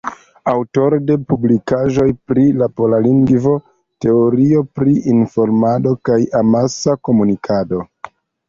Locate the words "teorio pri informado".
4.07-5.95